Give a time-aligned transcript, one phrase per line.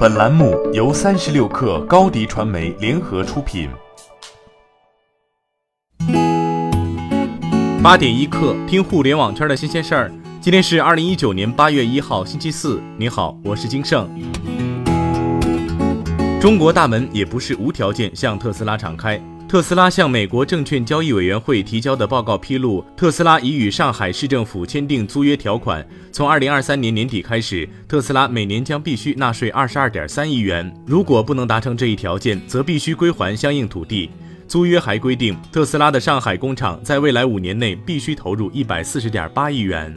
[0.00, 3.68] 本栏目由三十六氪高低传媒联合出品。
[7.82, 10.10] 八点一刻，听互联网圈的新鲜事儿。
[10.40, 12.80] 今天是二零一九年八月一号，星期四。
[12.96, 14.08] 你好，我是金盛。
[16.40, 19.20] 中国大门也不是无条件向特斯拉敞开。
[19.50, 25.84] 特斯拉向美国证券交易委员会提交的报告披露，特斯拉已与上海市政府签订租约条款。
[26.12, 30.72] 从二零二三年年底开始，特斯拉每年将必须纳税二十二点三亿元。
[30.86, 34.08] 如果不能达成这一条件，则必须归还相应土地。
[34.46, 39.92] 租约还规定，特斯拉的上海工厂在未来五年内必须投入一百四十点八亿元。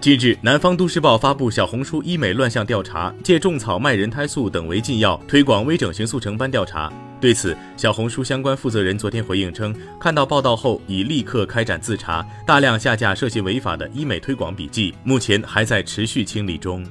[0.00, 6.90] 近日，南方都市报发布小红书医美乱象调查，借种草卖人胎素等违禁药，推广微整形速成班调查。
[7.18, 16.86] 对此，小红书相关负责人昨天回应称，看到报道后已立刻开展自查，大量下架涉嫌违法的医美推广笔记，目前还在持续清理中。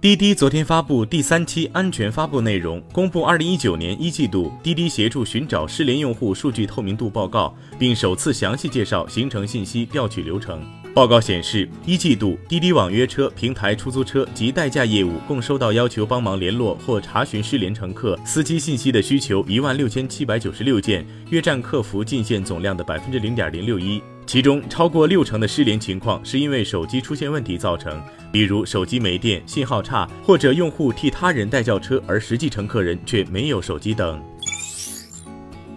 [0.00, 10.64] 滴滴昨天发布第三期安全发布内容，公布二零一九年一季度滴滴协助寻找失联用户数据透明度报告，并首次详细介绍行程信息调取流程。
[10.94, 24.02] 报告显示，一季度滴滴网约车平台出租车及代驾业务共收到要求帮忙联络或查询失联乘客司机信息的需求一万六千七百九十六件，约占客服进线总量的百分之零点零六一。
[24.30, 28.00] 其中，超过六成的失联情况是因为手机出现问题造成，
[28.30, 34.22] 比如手机没电、信号差，或者用户替他人代叫车，而实际乘客人却没有手机等。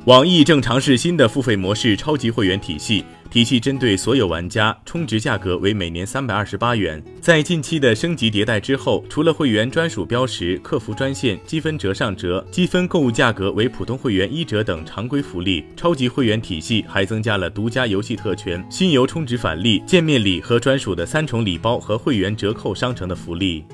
[0.06, 3.04] 网易正尝试新的付费模式——超级会员体系。
[3.34, 7.04] 体系针对所有玩家，充值价格为每年三百二十八元。
[7.20, 23.66] 在近期的升级迭代之后，除了会员专属标识、客服专线、积分折上折、积分购物价格为普通会员一折等常规福利，超级会员体系还增加了独家游戏特权、新游充值返利、见面礼和专属的三重礼包和会员折扣商城的福利。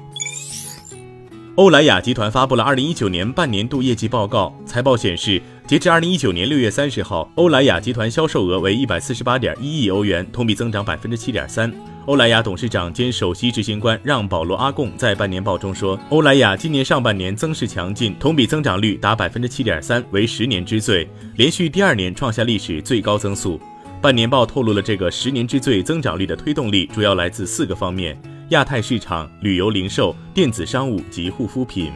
[1.55, 4.57] 欧莱雅集团发布了二零一九年半年度业绩报告。
[4.65, 11.71] 财报显示，截至二零一九年六月三十号，欧莱雅集团销售额为一百四十八点一亿欧元，同比增长百分之七点三。
[12.07, 23.61] 欧莱雅董事长兼首席执行官让·保罗·阿贡在半年报中说，欧莱雅今年上半年增势强劲，同比增长率达百分之七点三，为十年之最，连续第二年创下历史最高增速。
[24.01, 28.19] 半年报透露了这个十年之最增长率的推动力，主要来自四个方面。
[28.49, 31.91] 亚太市场、旅游零售、电子商务及护肤品。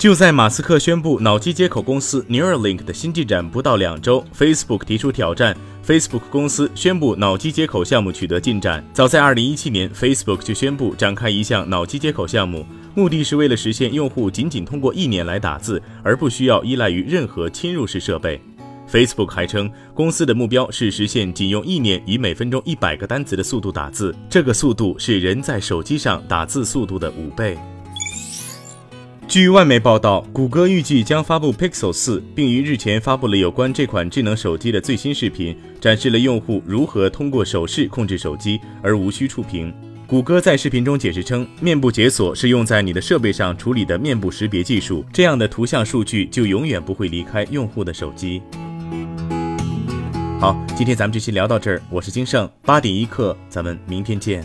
[0.00, 5.54] 就在马斯克宣布脑机接口公司 Neuralink 的新进展不到两周，Facebook 提出挑战。
[5.86, 8.82] Facebook 公司宣布脑机接口项目取得进展。
[8.94, 18.40] 早在2017年，Facebook 就宣布展开一项脑机接口项目，目的是为了实现用户仅仅通过意念来打字，而不需要依赖于任何侵入式设备。
[18.90, 27.58] Facebook 还称，公司的目标是实现仅用意念以每分钟一百个单词的速度打字，这个速度是人在手机上打字速度的五倍。
[29.30, 39.72] 据外媒报道，谷歌预计将发布 Pixel 四，并于日前发布了有关这款智能手机的最新视频，展示了用户如何通过手势控制手机而无需触屏。
[40.04, 48.42] 谷歌在视频中解释称，面部解锁是用在你的设备上处理的面部识别技术，这样的图像数据就永远不会离开用户的手机。
[50.40, 54.44] 好，今天咱们这期聊到这儿，我是金盛，八点一刻，咱们明天见。